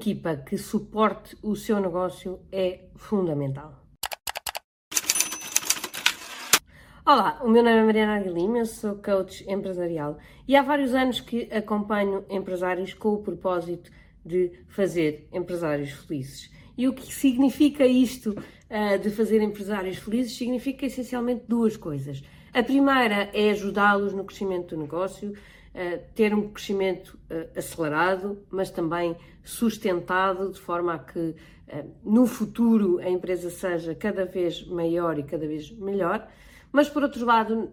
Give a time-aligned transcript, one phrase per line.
[0.00, 3.84] equipa que suporte o seu negócio é fundamental.
[7.04, 10.16] Olá, o meu nome é Mariana Aguilima, eu sou coach empresarial
[10.48, 13.90] e há vários anos que acompanho empresários com o propósito
[14.24, 16.50] de fazer empresários felizes.
[16.78, 20.34] E o que significa isto uh, de fazer empresários felizes?
[20.34, 22.22] Significa essencialmente duas coisas.
[22.54, 25.34] A primeira é ajudá-los no crescimento do negócio,
[26.14, 31.34] ter um crescimento uh, acelerado, mas também sustentado, de forma a que
[32.02, 36.28] no futuro a empresa seja cada vez maior e cada vez melhor.
[36.72, 37.70] Mas, por outro lado,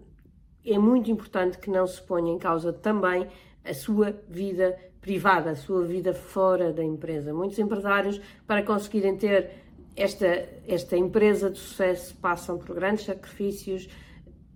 [0.63, 3.27] é muito importante que não se ponha em causa também
[3.63, 7.33] a sua vida privada, a sua vida fora da empresa.
[7.33, 9.49] Muitos empresários, para conseguirem ter
[9.95, 10.27] esta,
[10.67, 13.89] esta empresa de sucesso, passam por grandes sacrifícios,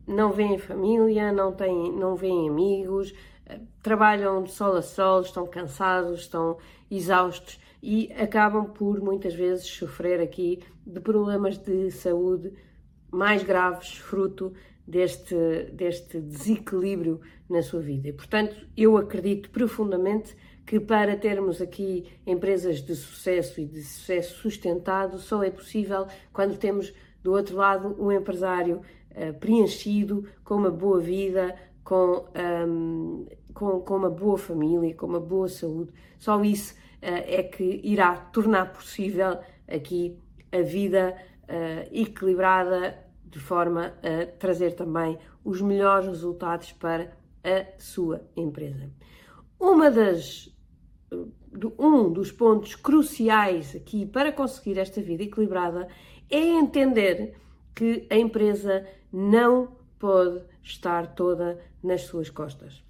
[0.05, 3.15] não veem família, não, têm, não veem amigos, eh,
[3.81, 6.57] trabalham de sol a sol, estão cansados, estão
[6.89, 12.53] exaustos e acabam por muitas vezes sofrer aqui de problemas de saúde
[13.11, 14.53] mais graves, fruto
[14.87, 15.35] deste,
[15.73, 18.09] deste desequilíbrio na sua vida.
[18.09, 20.35] E, portanto, eu acredito profundamente
[20.65, 26.57] que para termos aqui empresas de sucesso e de sucesso sustentado, só é possível quando
[26.57, 32.25] temos do outro lado um empresário uh, preenchido, com uma boa vida, com,
[32.67, 35.91] um, com, com, uma boa família, com uma boa saúde.
[36.19, 40.17] Só isso uh, é que irá tornar possível aqui
[40.51, 48.21] a vida uh, equilibrada de forma a trazer também os melhores resultados para a sua
[48.35, 48.89] empresa.
[49.59, 50.51] Uma das
[51.77, 55.87] um dos pontos cruciais aqui para conseguir esta vida equilibrada
[56.29, 57.35] é entender
[57.75, 62.83] que a empresa não pode estar toda nas suas costas.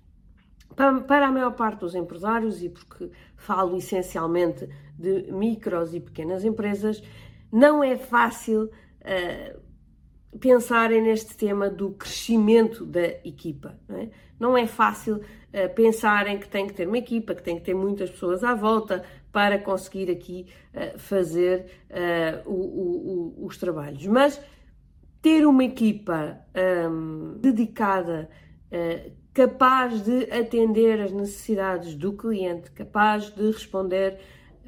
[0.76, 4.67] Para a maior parte dos empresários, e porque falo essencialmente
[4.98, 7.04] de micros e pequenas empresas,
[7.52, 13.77] não é fácil uh, pensarem neste tema do crescimento da equipa.
[13.87, 14.09] Não é,
[14.39, 17.73] não é fácil uh, pensarem que tem que ter uma equipa, que tem que ter
[17.73, 24.05] muitas pessoas à volta para conseguir aqui uh, fazer uh, o, o, o, os trabalhos.
[24.08, 24.42] Mas
[25.21, 26.39] ter uma equipa
[26.89, 28.30] um, dedicada,
[29.33, 34.19] capaz de atender as necessidades do cliente, capaz de responder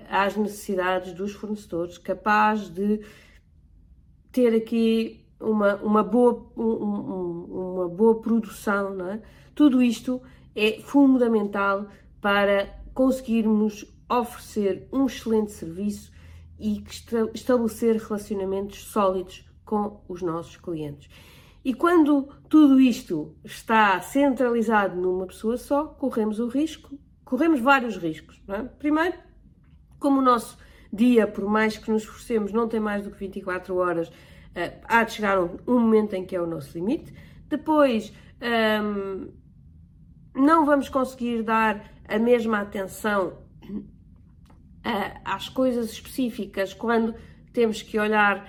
[0.09, 3.01] às necessidades dos fornecedores, capaz de
[4.31, 9.21] ter aqui uma, uma, boa, um, uma boa produção, não é?
[9.53, 10.21] tudo isto
[10.55, 11.87] é fundamental
[12.21, 16.11] para conseguirmos oferecer um excelente serviço
[16.59, 16.83] e
[17.33, 21.09] estabelecer relacionamentos sólidos com os nossos clientes.
[21.63, 28.41] E quando tudo isto está centralizado numa pessoa só, corremos o risco, corremos vários riscos.
[28.49, 28.63] É?
[28.63, 29.17] Primeiro,
[29.97, 30.57] como o nosso
[30.91, 34.13] dia, por mais que nos esforcemos, não tem mais do que 24 horas, uh,
[34.83, 37.13] há de chegar um, momento em que é o nosso limite.
[37.47, 39.27] Depois, um, ehm,
[40.35, 43.37] não vamos conseguir dar a mesma atenção
[43.69, 47.15] uh, às coisas específicas quando
[47.53, 48.47] temos que olhar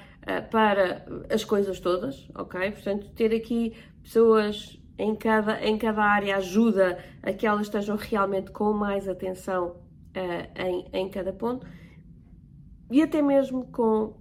[0.50, 2.70] para as coisas todas, ok?
[2.72, 8.50] Portanto, ter aqui pessoas em cada, em cada área ajuda a que elas estejam realmente
[8.50, 9.76] com mais atenção
[10.16, 11.66] uh, em, em cada ponto
[12.90, 14.14] e até mesmo com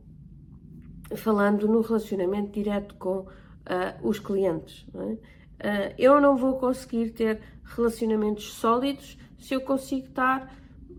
[1.16, 3.28] falando no relacionamento direto com uh,
[4.02, 4.88] os clientes.
[4.94, 5.14] Não é?
[5.14, 10.56] uh, eu não vou conseguir ter relacionamentos sólidos se eu consigo estar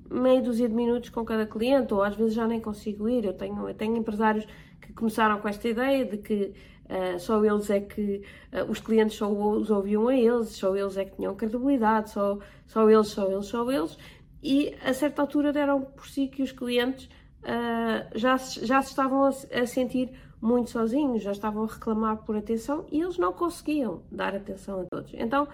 [0.09, 3.25] meia dúzia de minutos com cada cliente, ou às vezes já nem consigo ir.
[3.25, 4.47] Eu tenho, eu tenho empresários
[4.94, 6.53] começaram com esta ideia de que
[6.84, 8.22] uh, só eles é que
[8.53, 12.38] uh, os clientes só os ouviam a eles, só eles é que tinham credibilidade, só,
[12.66, 13.99] só eles, só eles, só eles,
[14.43, 17.06] e a certa altura deram por si que os clientes
[17.43, 22.36] uh, já, já se estavam a, a, sentir muito sozinhos, já estavam a reclamar por
[22.36, 25.10] atenção e eles não conseguiam dar atenção a todos.
[25.15, 25.48] Então,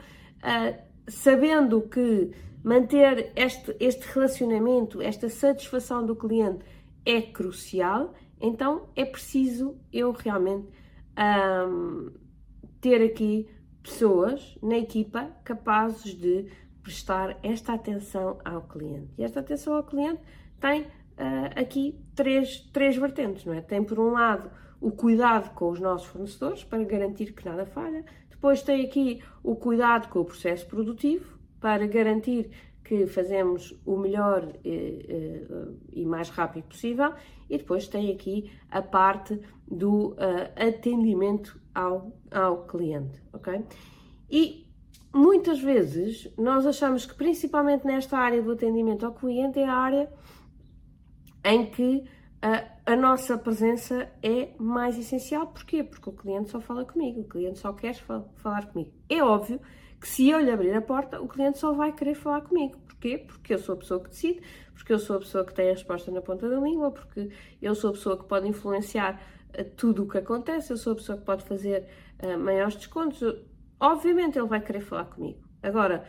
[1.07, 2.33] sabendo que
[2.65, 6.65] manter este, este relacionamento, esta satisfação do cliente
[7.05, 10.69] é crucial, então é preciso eu realmente
[11.69, 12.13] um,
[12.81, 13.49] ter aqui
[13.83, 16.47] pessoas na equipa capazes de
[16.83, 19.13] prestar esta atenção ao cliente.
[19.19, 20.21] E esta atenção ao cliente
[20.59, 20.87] tem uh,
[21.57, 23.61] aqui três, três vertentes, não é?
[23.61, 24.51] Tem por um lado
[24.81, 29.55] o cuidado com os nossos fornecedores para garantir que nada falha, depois tem aqui o
[29.55, 32.51] cuidado com o processo produtivo para garantir
[32.91, 37.15] que fazemos o melhor eh, eh, e mais rápido possível,
[37.49, 40.17] e depois tem aqui a parte do uh,
[40.57, 43.65] atendimento ao, ao cliente, ok?
[44.29, 44.67] E
[45.15, 50.13] muitas vezes nós achamos que, principalmente nesta área do atendimento ao cliente, é a área
[51.45, 52.03] em que
[52.43, 55.47] a, a, nossa presença é mais essencial.
[55.47, 55.85] Porquê?
[55.85, 58.91] Porque o cliente só fala comigo, o cliente só quer falar comigo.
[59.09, 59.61] É óbvio
[60.01, 62.79] que se eu lhe abrir a porta, o cliente só vai querer falar comigo.
[62.89, 63.19] Porquê?
[63.19, 64.41] Porque eu sou a pessoa que decide,
[64.75, 67.31] porque eu sou a pessoa que tem a resposta na ponta da língua, porque
[67.61, 69.21] eu sou a pessoa que pode influenciar
[69.59, 71.87] uh, tudo o que acontece, eu sou a pessoa que pode fazer
[72.23, 73.23] uh, maiores descontos.
[73.79, 75.41] Obviamente ele vai querer falar comigo.
[75.63, 76.05] Agora,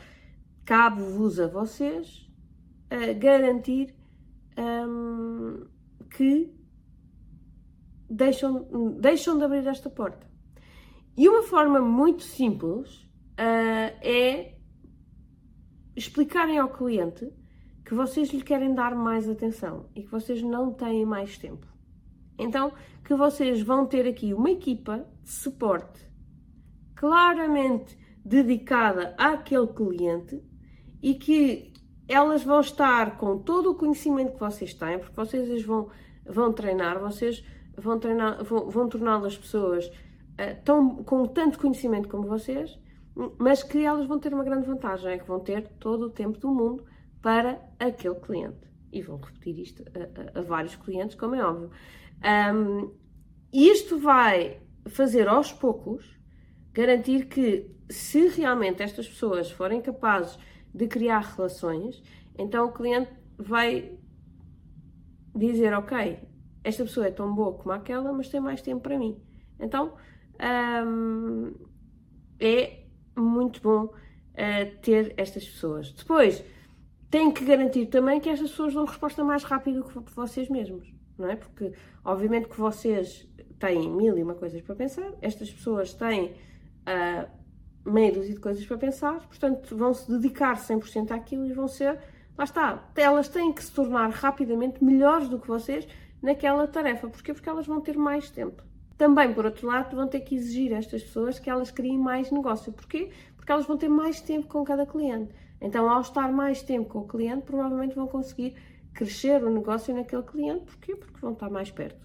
[0.66, 2.30] cabe-vos a vocês
[2.92, 3.94] uh, garantir
[4.58, 5.66] um,
[6.10, 6.54] que
[8.10, 8.68] deixam,
[9.00, 10.30] deixam de abrir esta porta.
[11.18, 13.11] E uma forma muito simples
[13.42, 14.56] uh, é
[15.96, 17.28] explicarem ao cliente
[17.84, 21.68] que vocês lhe querem dar mais atenção e que vocês não têm mais tempo.
[22.38, 22.72] Então,
[23.04, 26.10] que vocês vão ter aqui uma equipa de suporte
[26.96, 30.42] claramente dedicada àquele cliente
[31.02, 31.74] e que
[32.08, 35.90] elas vão estar com todo o conhecimento que vocês têm, porque vocês vão,
[36.26, 37.44] vão treinar, vocês
[37.76, 42.80] vão, treinar, vão, vão tornar as pessoas uh, tão, com tanto conhecimento como vocês,
[43.38, 46.38] mas que elas vão ter uma grande vantagem, é que vão ter todo o tempo
[46.40, 46.86] do mundo
[47.22, 48.70] para aquele cliente.
[48.92, 51.72] E vão repetir isto a, a, a vários clientes, como é óbvio.
[52.54, 52.92] Um,
[53.54, 56.20] isto vai fazer aos poucos
[56.74, 60.40] garantir que, se realmente estas pessoas forem capazes
[60.74, 62.02] de criar relações,
[62.38, 63.98] então o cliente vai
[65.36, 66.20] dizer: Ok,
[66.64, 69.22] esta pessoa é tão boa como aquela, mas tem mais tempo para mim.
[69.60, 69.96] Então
[70.86, 71.54] um,
[72.40, 72.81] é
[73.16, 75.92] muito bom uh, ter estas pessoas.
[75.92, 76.44] Depois,
[77.10, 81.30] tem que garantir também que estas pessoas dão resposta mais rápido que vocês mesmos, não
[81.30, 81.36] é?
[81.36, 81.74] Porque,
[82.04, 83.28] obviamente, que vocês
[83.60, 86.34] têm mil e uma coisas para pensar, estas pessoas têm.
[86.82, 87.42] Uh,
[87.86, 92.00] meia dúzia de coisas para pensar, portanto vão se dedicar 100% àquilo e vão ser,
[92.38, 95.88] lá está, elas têm que se tornar rapidamente melhores do que vocês
[96.22, 97.10] naquela tarefa.
[97.10, 97.34] Porquê?
[97.34, 98.64] Porque elas vão ter mais tempo.
[99.02, 102.30] Também, por outro lado, vão ter que exigir a estas pessoas que elas criem mais
[102.30, 102.72] negócio.
[102.72, 103.10] Porquê?
[103.36, 105.34] Porque elas vão ter mais tempo com cada cliente.
[105.60, 108.54] Então, ao estar mais tempo com o cliente, provavelmente vão conseguir
[108.94, 110.66] crescer o negócio naquele cliente.
[110.66, 110.96] Porquê?
[110.96, 112.00] Porque vão estar mais perto.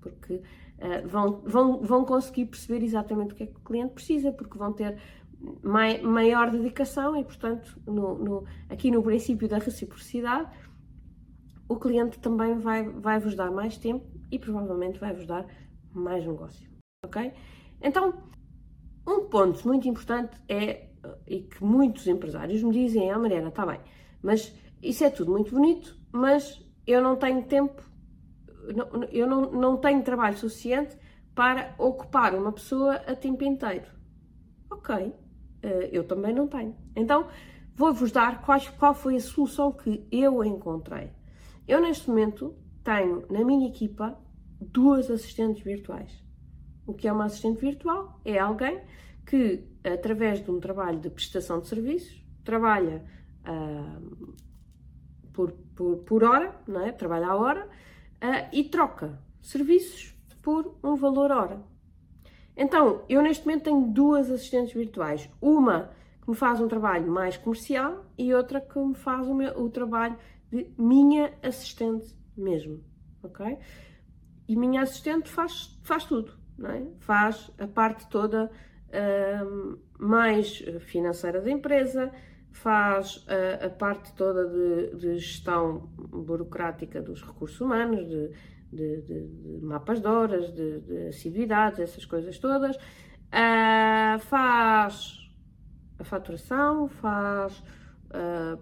[0.00, 4.32] Porque uh, vão, vão, vão conseguir perceber exatamente o que é que o cliente precisa,
[4.32, 4.98] porque vão ter
[5.62, 10.50] mai, maior dedicação e, portanto, no, no, aqui no princípio da reciprocidade,
[11.68, 15.46] o cliente também vai, vai vos dar mais tempo e provavelmente vai vos dar
[15.94, 16.68] mais negócio.
[17.04, 17.32] Ok?
[17.80, 18.14] Então,
[19.06, 20.88] um ponto muito importante é,
[21.26, 23.80] e que muitos empresários me dizem, ah Mariana, está bem,
[24.22, 27.82] mas isso é tudo muito bonito, mas eu não tenho tempo,
[29.10, 30.96] eu não, não tenho trabalho suficiente
[31.34, 33.86] para ocupar uma pessoa a tempo inteiro.
[34.70, 35.14] Ok,
[35.62, 36.76] eh, eu também não tenho.
[36.94, 37.28] Então,
[37.74, 41.10] vou-vos dar quais, qual foi a solução que eu encontrei.
[41.66, 44.18] Eu, neste momento, tenho na minha equipa
[44.62, 46.22] duas assistentes virtuais.
[46.86, 48.20] O que é uma assistente virtual?
[48.24, 48.80] É alguém
[49.26, 53.04] que, através de um trabalho de prestação de serviços, trabalha
[53.46, 54.34] uh,
[55.32, 56.92] por, por, por, hora, não é?
[56.92, 61.62] trabalha a hora, uh, e troca serviços por um valor hora.
[62.56, 65.28] Então, eu neste momento tenho duas assistentes virtuais.
[65.40, 65.90] Uma
[66.20, 69.70] que me faz um trabalho mais comercial e outra que me faz o, meu, o
[69.70, 70.16] trabalho
[70.50, 72.80] de minha assistente mesmo,
[73.22, 73.58] ok?
[74.52, 76.86] E minha assistente faz, faz tudo, não é?
[76.98, 82.12] Faz a parte toda uh, mais financeira da empresa,
[82.50, 88.30] faz a, a parte toda de, de, gestão burocrática dos recursos humanos, de,
[88.70, 92.76] de, de, mapas de horas, de, de, assiduidades, essas coisas todas.
[92.76, 95.30] Uh, faz
[95.98, 97.58] a faturação, faz
[98.10, 98.60] uh,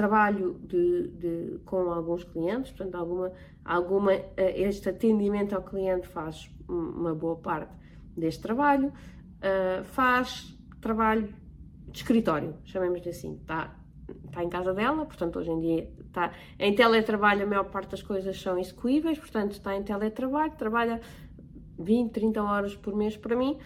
[0.00, 3.32] trabalho de, com alguns clientes, portanto, alguma,
[3.64, 7.74] alguma, uh, este atendimento ao cliente faz uma boa parte
[8.16, 8.92] deste trabalho,
[9.84, 11.34] faz trabalho
[11.88, 13.74] de escritório, chamemos assim, está
[14.26, 18.02] está em casa dela, portanto, hoje em dia está em teletrabalho, a maior parte das
[18.02, 21.00] coisas são execuíveis, portanto, está em teletrabalho, trabalha
[21.78, 23.58] 20, 30 horas por mês para mim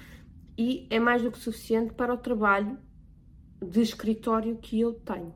[0.57, 2.79] e é mais do que suficiente para o trabalho
[3.61, 5.35] de escritório que eu tenho.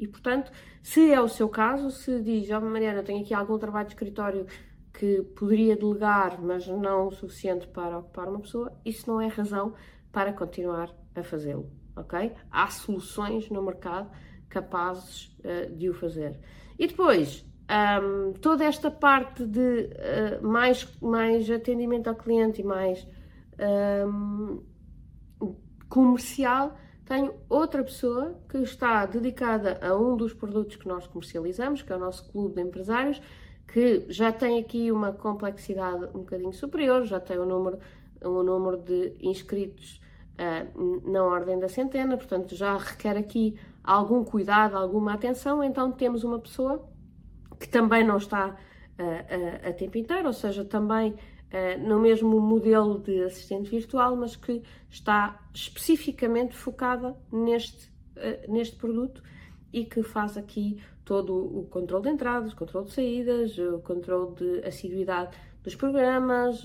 [0.00, 0.50] E, portanto,
[0.82, 4.46] se é o seu caso, se diz, oh, Mariana, tenho aqui algum trabalho de escritório
[4.92, 9.74] que poderia delegar, mas não o suficiente para ocupar uma pessoa, isso não é razão
[10.10, 12.32] para continuar a fazê-lo ok?
[12.50, 14.10] Há soluções no mercado
[14.48, 16.38] capazes uh, de o fazer.
[16.78, 17.46] E depois,
[18.02, 19.90] um, toda esta parte de
[20.40, 23.06] uh, mais, mais atendimento ao cliente e mais
[24.08, 24.62] um,
[25.88, 26.76] comercial
[27.10, 31.96] tenho outra pessoa que está dedicada a um dos produtos que nós comercializamos, que é
[31.96, 33.20] o nosso clube de empresários,
[33.66, 37.80] que já tem aqui uma complexidade um bocadinho superior, já tem um número,
[38.24, 40.00] um número de inscritos
[40.38, 46.22] uh, na ordem da centena, portanto já requer aqui algum cuidado, alguma atenção, então temos
[46.22, 46.88] uma pessoa
[47.58, 51.16] que também não está uh, a tempo inteiro, ou seja, também
[51.52, 57.90] uh, no mesmo modelo de assistente virtual, mas que está especificamente focada neste,
[58.48, 59.22] neste produto
[59.72, 64.66] e que faz aqui todo o controle de entradas, controle de saídas, o controle de
[64.66, 66.62] assiduidade dos programas,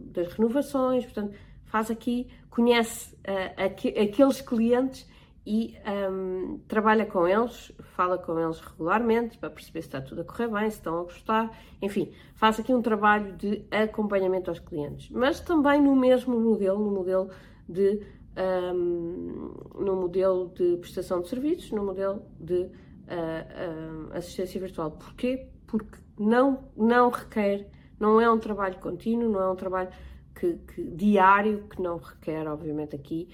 [0.00, 1.34] das renovações, portanto,
[1.74, 5.08] faz aqui, conhece uh, aqu aqueles clientes
[5.46, 5.76] e
[6.10, 10.48] um, trabalha com eles, fala com eles regularmente para perceber se está tudo a correr
[10.48, 11.50] bem, se estão a gostar,
[11.82, 16.90] enfim, faz aqui um trabalho de acompanhamento aos clientes, mas também no mesmo modelo, no
[16.90, 17.30] modelo
[17.68, 18.00] de
[18.36, 24.92] um, no modelo de prestação de serviços, no modelo de uh, uh, assistência virtual.
[24.92, 25.48] Porquê?
[25.66, 27.68] Porque não, não requer,
[28.00, 29.90] não é um trabalho contínuo, não é um trabalho
[30.34, 33.28] que, que, diário, que não requer, obviamente, aqui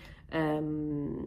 [0.63, 1.27] um,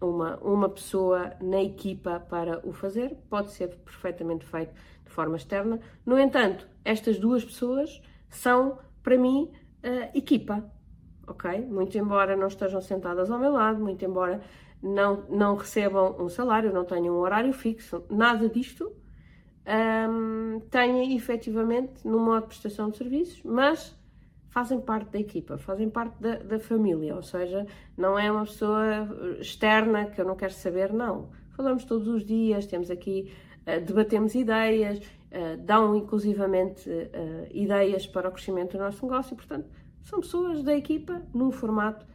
[0.00, 4.72] uma, uma pessoa na equipa para o fazer, pode ser perfeitamente feito
[5.04, 5.80] de forma externa.
[6.06, 9.50] No entanto, estas duas pessoas são, para mim,
[10.14, 10.64] equipa,
[11.26, 11.60] ok?
[11.66, 14.40] Muito embora não estejam sentadas ao meu lado, muito embora
[14.82, 18.92] não, não recebam um salário, não tenham um horário fixo, nada disto.
[19.66, 23.96] Um, tenha efetivamente no modo de prestação de serviços, mas
[24.50, 27.66] fazem parte da equipa, fazem parte da, da, família, ou seja,
[27.96, 31.30] não é uma pessoa externa que eu não quero saber, não.
[31.50, 38.28] Falamos todos os dias, temos aqui, uh, debatemos ideias, uh, dão inclusivamente uh, ideias para
[38.28, 39.68] o crescimento do nosso negócio, portanto,
[40.02, 42.06] são pessoas da equipa num formato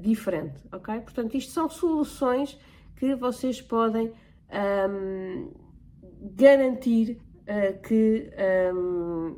[0.00, 0.98] diferente, ok?
[1.00, 2.58] Portanto, isto são soluções
[2.96, 4.10] que vocês podem
[4.88, 5.52] um,
[6.34, 7.20] garantir
[7.82, 8.30] que,
[8.74, 9.36] um,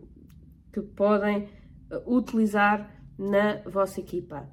[0.72, 1.48] que podem
[2.06, 4.48] utilizar na vossa equipa.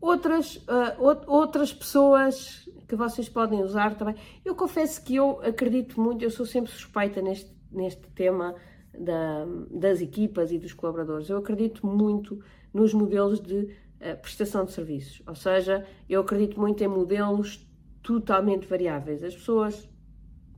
[0.00, 4.14] Outras, uh, outras pessoas que vocês podem usar também.
[4.44, 8.54] Eu confesso que eu acredito muito, eu sou sempre suspeita neste, neste tema
[8.98, 11.28] da, das equipas e dos colaboradores.
[11.28, 12.42] Eu acredito muito
[12.72, 17.66] nos modelos de uh, prestação de serviços, ou seja, eu acredito muito em modelos
[18.02, 19.22] totalmente variáveis.
[19.22, 19.88] As pessoas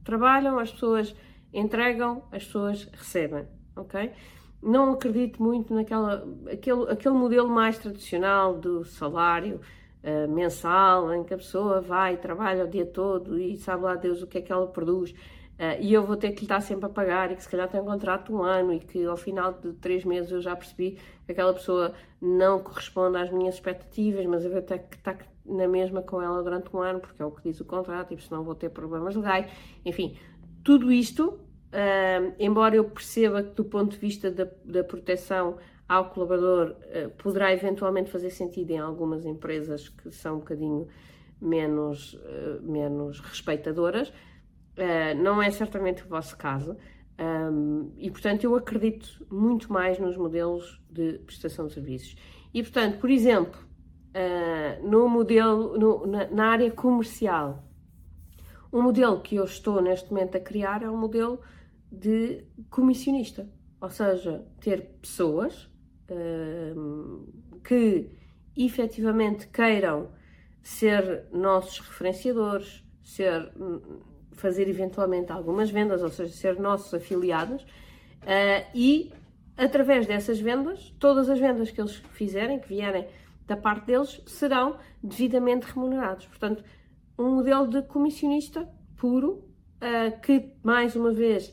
[0.05, 1.15] trabalham, as pessoas
[1.53, 3.47] entregam, as pessoas recebem,
[3.77, 4.13] ok?
[4.63, 9.61] Não acredito muito naquela aquele, aquele modelo mais tradicional do salário
[10.05, 14.23] uh, mensal, em que a pessoa vai, trabalha o dia todo e sabe lá Deus
[14.23, 15.11] o que é que ela produz.
[15.11, 17.69] Uh, e eu vou ter que lhe estar sempre a pagar e que se calhar
[17.69, 20.99] tem um contrato um ano e que ao final de três meses eu já percebi
[21.27, 25.67] que aquela pessoa não corresponde às minhas expectativas, mas eu vou ter que estar na
[25.67, 28.45] mesma com ela durante um ano porque é o que diz o contrato e senão
[28.45, 29.51] vou ter problemas legais.
[29.85, 30.17] Enfim,
[30.65, 31.39] tudo isto
[31.73, 35.57] Uh, embora eu perceba que, do ponto de vista da, da proteção
[35.89, 40.87] ao colaborador, uh, poderá eventualmente fazer sentido em algumas empresas que são um bocadinho
[41.41, 44.13] menos, uh, menos respeitadoras,
[44.75, 46.79] ah, não é certamente o vosso caso.
[47.21, 52.17] Um, e, portanto, eu acredito muito mais nos modelos de prestação de serviços.
[52.55, 53.61] E, portanto, por exemplo,
[54.83, 57.63] no modelo, no, na, na área comercial,
[58.73, 61.39] o modelo que eu estou neste momento a criar é um modelo
[61.93, 63.47] de comissionista,
[63.79, 65.69] ou seja, ter pessoas
[66.09, 68.11] uh, que
[68.57, 70.09] efetivamente queiram
[70.63, 73.53] ser nossos referenciadores, ser,
[74.33, 79.13] fazer eventualmente algumas vendas, ou seja, ser nossos afiliados, uh, e
[79.57, 83.07] através dessas vendas, todas as vendas que eles fizerem, que vierem
[83.47, 86.27] da parte deles, serão devidamente remunerados.
[86.27, 86.65] Portanto,
[87.19, 89.45] um modelo de comissionista puro,
[89.83, 91.53] uh, que mais uma vez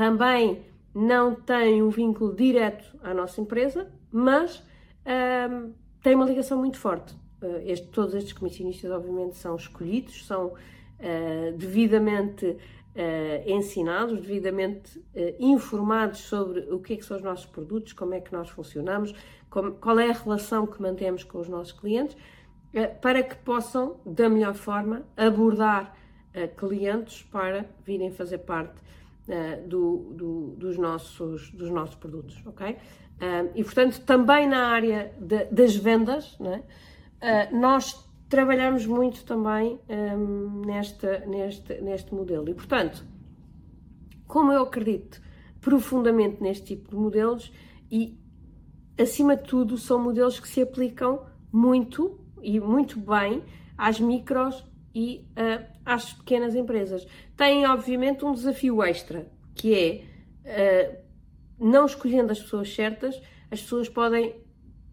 [0.00, 0.62] também
[0.94, 4.64] não tem um vínculo direto à nossa empresa, mas
[5.52, 7.12] um, tem uma ligação muito forte.
[7.42, 12.56] Uh, este, todos estes comissionistas, obviamente, são escolhidos, são uh, devidamente uh,
[13.44, 15.04] ensinados, devidamente
[15.38, 19.14] informados sobre o que, é que são os nossos produtos, como é que nós funcionamos,
[19.50, 22.16] como, qual é a relação que mantemos com os nossos clientes,
[23.02, 25.94] para que possam, da melhor forma, abordar
[26.56, 28.80] clientes para virem fazer parte
[29.30, 32.72] uh, do, do, dos, nossos, dos nossos produtos, ok?
[32.72, 36.62] Uh, e, portanto, também na área de, das vendas, né,
[37.22, 42.48] uh, nós trabalhamos muito também um, nesta, neste, neste modelo.
[42.48, 43.04] E, portanto,
[44.26, 45.20] como eu acredito
[45.60, 47.52] profundamente neste tipo de modelos
[47.90, 48.16] e,
[48.98, 53.42] acima de tudo, são modelos que se aplicam muito e muito bem
[53.76, 57.06] às micros e uh, às pequenas empresas.
[57.36, 60.04] Têm, obviamente, um desafio extra, que
[60.44, 60.96] é, uh,
[61.58, 63.20] não escolhendo as pessoas certas,
[63.50, 64.34] as pessoas podem,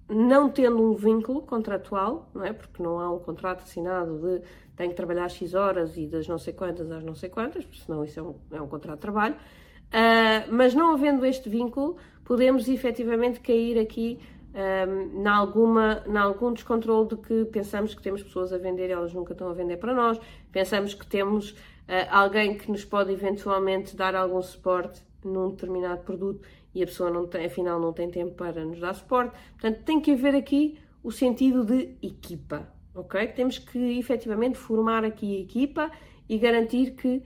[0.09, 2.53] não tendo um vínculo contratual, não é?
[2.53, 4.41] Porque não há um contrato assinado de
[4.75, 7.81] tem que trabalhar X horas e das não sei quantas às não sei quantas, porque
[7.81, 9.35] senão isso é um, é um contrato de trabalho.
[9.35, 14.19] Uh, mas não havendo este vínculo, podemos efetivamente cair aqui
[14.57, 18.91] um, na alguma, na algum descontrole de que pensamos que temos pessoas a vender e
[18.91, 20.19] elas nunca estão a vender para nós,
[20.51, 26.47] pensamos que temos uh, alguém que nos pode eventualmente dar algum suporte num determinado produto
[26.73, 29.37] e a pessoa não tem, afinal não tem tempo para nos dar suporte.
[29.51, 33.27] Portanto, tem que haver aqui o sentido de equipa, ok?
[33.27, 35.91] Temos que efetivamente formar aqui a equipa
[36.27, 37.21] e garantir que,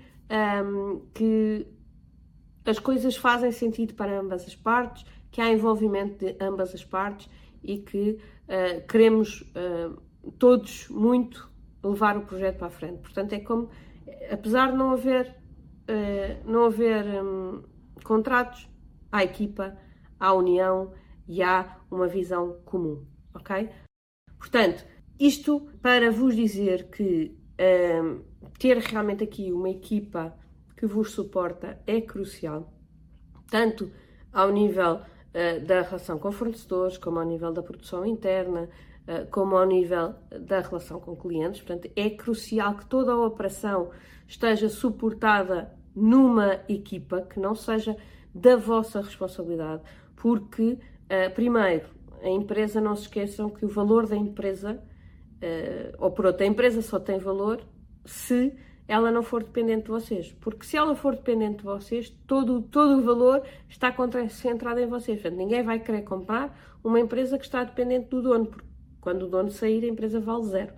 [0.65, 1.65] um, que
[2.65, 7.29] as coisas fazem sentido para ambas as partes, que há envolvimento de ambas as partes
[7.63, 9.99] e que uh, queremos uh,
[10.37, 11.49] todos muito
[11.83, 12.99] levar o projeto para a frente.
[12.99, 13.69] Portanto, é como,
[14.29, 15.35] apesar de não haver,
[15.89, 17.63] uh, não haver um,
[18.03, 18.69] contratos,
[19.11, 19.77] há equipa,
[20.19, 20.93] há união
[21.27, 23.69] e há uma visão comum, ok?
[24.37, 24.85] Portanto,
[25.19, 27.37] isto para vos dizer que
[28.03, 28.23] um,
[28.57, 30.35] ter realmente aqui uma equipa
[30.75, 32.73] que vos suporta é crucial,
[33.49, 33.91] tanto
[34.33, 35.01] ao nível
[35.65, 38.69] da relação com fornecedores, como ao nível da produção interna,
[39.07, 41.61] uh, como ao nível da relação com clientes.
[41.61, 43.91] Portanto, é crucial que toda a operação
[44.27, 47.95] esteja suportada numa equipa, que não seja
[48.33, 49.81] da vossa responsabilidade,
[50.15, 51.87] porque, uh, primeiro,
[52.21, 54.79] a empresa, não se esqueçam que o valor da empresa,
[55.97, 57.61] ou por outra, a empresa só tem valor
[58.05, 58.53] se
[58.91, 60.33] ela não for dependente de vocês.
[60.41, 65.21] Porque se ela for dependente de vocês, todo, todo o valor está concentrado em vocês.
[65.21, 68.67] Portanto, ninguém vai querer comprar uma empresa que está dependente do dono, porque
[68.99, 70.73] quando o dono sair, a empresa vale zero.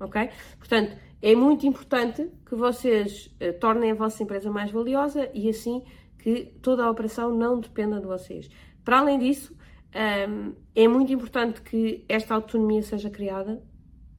[0.00, 0.30] Ok?
[0.58, 5.82] Portanto, é muito importante que vocês uh, tornem a vossa empresa mais valiosa e assim
[6.18, 8.48] que toda a operação não dependa de vocês.
[8.82, 13.62] Para além disso, um, ehm, é muito importante que esta autonomia seja criada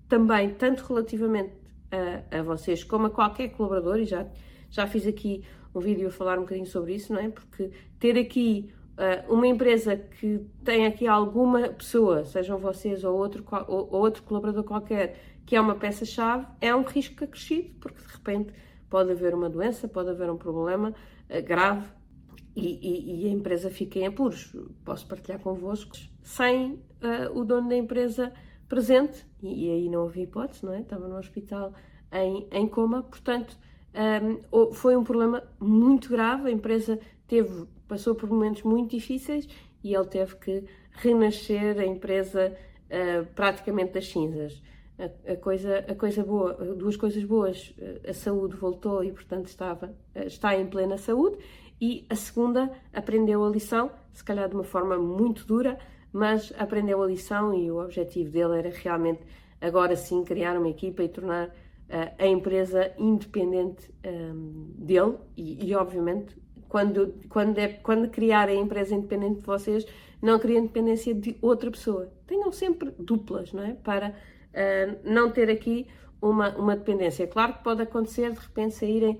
[0.07, 1.58] também, tanto relativamente
[1.91, 4.25] a, a vocês, como a qualquer colaborador, e já,
[4.69, 7.29] já fiz aqui um vídeo a falar um bocadinho sobre isso, não é?
[7.29, 13.45] Porque ter aqui uh, uma empresa que tem aqui alguma pessoa, sejam vocês ou outro,
[13.67, 18.07] ou, ou outro colaborador qualquer, que é uma peça-chave, é um risco acrescido, porque de
[18.07, 18.53] repente
[18.89, 20.89] pode haver uma doença, pode haver um problema
[21.29, 21.87] uh, grave
[22.55, 24.55] e, e, e, a empresa fica em apuros.
[24.83, 28.33] Posso partilhar convosco, sem uh, o dono da empresa
[28.69, 30.79] presente, e, e, aí não havia hipótese, não é?
[30.79, 31.73] Estava no hospital
[32.13, 33.57] em, em coma, portanto,
[34.53, 39.47] um, foi um problema muito grave, a empresa teve, passou por momentos muito difíceis
[39.83, 42.55] e ele teve que renascer a empresa
[42.85, 44.61] uh, praticamente das cinzas.
[44.97, 47.73] A, a, coisa, a coisa boa, duas coisas boas,
[48.07, 51.37] a saúde voltou e, portanto, estava, está em plena saúde,
[51.81, 55.79] e a segunda aprendeu a lição, se calhar de uma forma muito dura,
[56.11, 59.21] mas aprendeu a lição e o objetivo dele era realmente
[59.61, 61.51] agora sim criar uma equipa e tornar uh,
[62.17, 65.17] a empresa independente um, ehm, dele.
[65.37, 66.35] E, e, obviamente
[66.67, 69.85] quando, quando, é, quando criar a empresa independente de vocês
[70.21, 72.11] não criem dependência de outra pessoa.
[72.27, 73.73] Tenham sempre duplas não é?
[73.73, 75.87] Para uh, não ter aqui
[76.21, 77.25] uma, uma dependência.
[77.27, 79.19] Claro que pode acontecer de repente saírem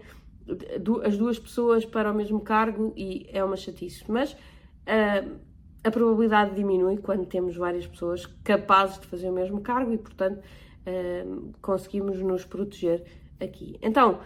[1.06, 4.04] as duas pessoas para o mesmo cargo e é uma chatice.
[4.08, 5.40] Mas uh,
[5.84, 10.40] a probabilidade diminui quando temos várias pessoas capazes de fazer o mesmo cargo e, portanto,
[10.40, 13.04] uh, conseguimos nos proteger
[13.40, 13.78] aqui.
[13.82, 14.20] Então,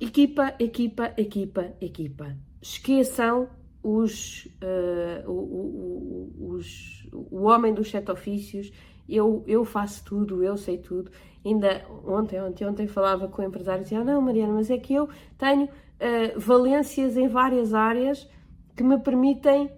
[0.00, 2.36] equipa, equipa, equipa, equipa.
[2.62, 3.48] Esqueçam
[3.82, 8.72] os, uh, o, o, os, o homem dos sete ofícios.
[9.08, 11.10] Eu, eu faço tudo, eu sei tudo.
[11.44, 14.78] Ainda ontem, ontem, ontem falava com o empresário e dizia: ah, Não, Mariana, mas é
[14.78, 18.28] que eu tenho uh, valências em várias áreas
[18.76, 19.70] que me permitem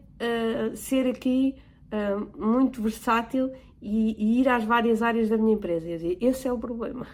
[0.75, 1.55] ser aqui
[1.93, 3.51] uh, muito versátil
[3.81, 5.87] e, e, ir às várias áreas da minha empresa.
[5.87, 7.07] Dizer, esse é o problema.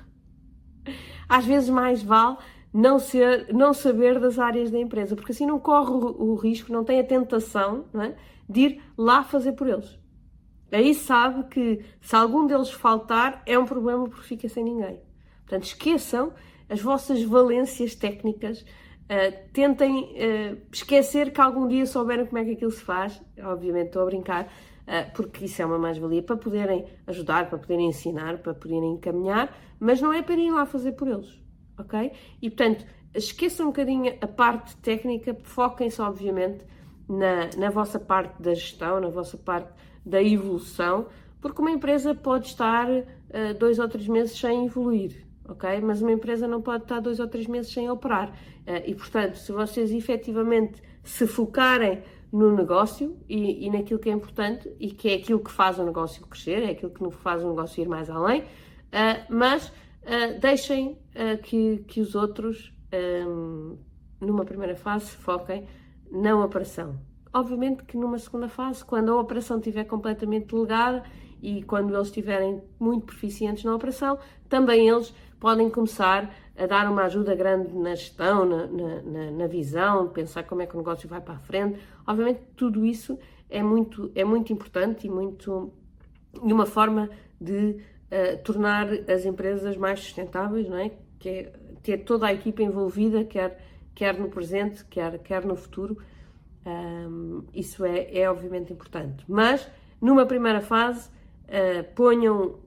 [1.28, 2.36] Às vezes mais vale
[2.72, 6.72] não, ser, não saber das áreas da empresa, porque assim não corre o, o risco,
[6.72, 8.14] não tem a tentação é?
[8.48, 9.98] de ir lá fazer por eles.
[10.72, 15.00] Aí sabe que se algum deles faltar, é um problema porque fica sem ninguém.
[15.40, 16.32] Portanto, esqueçam
[16.68, 18.64] as vossas valências técnicas,
[19.04, 23.22] Uh, tentem uh, esquecer que algum dia souberam como é que aquilo se faz.
[23.38, 27.88] Obviamente estou a brincar, uh, porque isso é uma mais-valia para poderem ajudar, para poderem
[27.88, 31.38] ensinar, para poderem encaminhar, mas não é para irem lá fazer por eles,
[31.78, 32.12] ok?
[32.40, 36.64] E portanto, esqueçam um bocadinho a parte técnica, foquem-se, obviamente,
[37.06, 39.70] na, na vossa parte da gestão, na vossa parte
[40.04, 41.08] da evolução,
[41.42, 42.86] porque uma empresa pode estar
[43.58, 45.80] dois ou três meses sem evoluir, ok?
[45.80, 48.30] Mas uma empresa não pode estar dois ou três meses sem operar.
[48.30, 52.02] Uh, e, portanto, se vocês efetivamente se focarem
[52.32, 55.84] no negócio e, e, naquilo que é importante e que é aquilo que faz o
[55.84, 58.44] negócio crescer, é aquilo que faz o negócio ir mais além, uh,
[59.28, 60.98] mas uh, deixem
[61.44, 62.74] que, que os outros,
[63.28, 63.78] um,
[64.20, 65.64] numa primeira fase, se foquem
[66.10, 66.98] na operação.
[67.32, 71.04] Obviamente que numa segunda fase, quando a operação estiver completamente delegada
[71.42, 75.12] e quando eles estiverem muito proficientes na operação, também eles
[75.44, 80.62] podem começar a dar uma ajuda grande na gestão, na, na, na, visão, pensar como
[80.62, 81.78] é que o negócio vai para a frente.
[82.06, 83.18] Obviamente, tudo isso
[83.50, 85.70] é muito, é muito importante e muito
[86.42, 90.92] e uma forma de uh, tornar as empresas mais sustentáveis, não é?
[91.18, 91.52] Que é
[91.82, 93.62] ter toda a equipa envolvida, quer,
[93.94, 95.98] quer no presente, quer, quer no futuro.
[96.64, 99.22] Um, isso é, é obviamente importante.
[99.28, 102.63] Mas, numa primeira fase, uh, ponham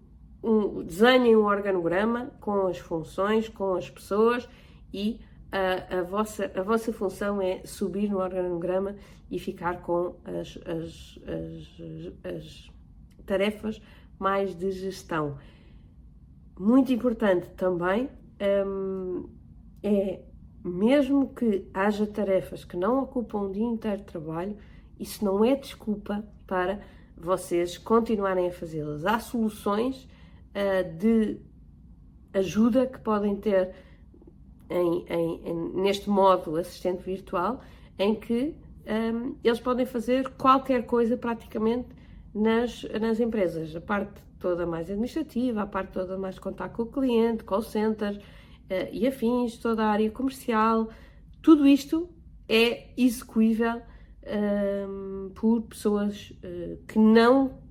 [0.48, 4.48] um, desenhem um organograma com as funções, com as pessoas
[4.94, 5.20] e
[5.52, 8.96] a, a, vossa, a vossa função é subir no organograma
[9.30, 12.72] e ficar com as, as, as, as
[13.26, 13.82] tarefas
[14.18, 15.38] mais de gestão.
[16.58, 18.10] Muito importante também
[18.66, 19.30] um,
[19.84, 20.22] é,
[20.64, 24.58] mesmo que haja tarefas que não ocupam um dia inteiro de trabalho,
[25.00, 26.80] isso não é desculpa para
[27.16, 29.06] vocês continuarem a fazê-las.
[29.06, 30.08] Há soluções
[30.58, 31.39] uh, de
[32.34, 33.74] ajuda que podem ter
[34.70, 37.62] em, em, em, neste modo assistente virtual,
[37.98, 41.88] em que um, ehm, eles podem fazer qualquer coisa praticamente
[42.34, 43.76] nas, nas empresas.
[43.76, 47.62] A parte toda mais administrativa, a parte toda mais de contato com o cliente, call
[47.62, 50.89] center uh, e afins, toda a área comercial,
[51.41, 52.10] tudo isto
[52.48, 53.80] é execuível um,
[54.26, 57.66] ehm, por pessoas uh, que não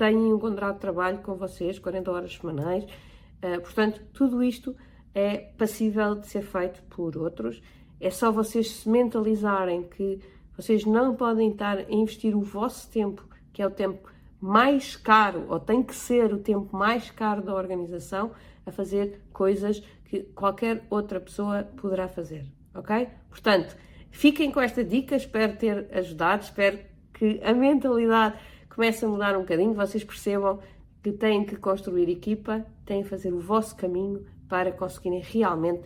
[0.00, 2.84] têm um contrato de trabalho com vocês, 40 horas semanais.
[2.84, 4.74] Uh, portanto, tudo isto
[5.14, 7.60] é passível de ser feito por outros.
[8.00, 10.18] É só vocês se mentalizarem que
[10.56, 14.10] vocês não podem estar a investir o vosso tempo, que é o tempo
[14.40, 18.30] mais caro, ou tem que ser o tempo mais caro da organização,
[18.64, 23.06] a fazer coisas que qualquer outra pessoa poderá fazer, ok?
[23.28, 23.76] Portanto,
[24.10, 26.78] fiquem com esta dica, espero ter ajudado, espero
[27.12, 28.38] que a mentalidade
[28.80, 30.58] começa a mudar um bocadinho, vocês percebam
[31.02, 35.82] que têm que construir equipa, têm que fazer o vosso caminho para conseguirem realmente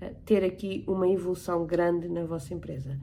[0.00, 2.98] eh, ter aqui uma evolução grande na vossa empresa.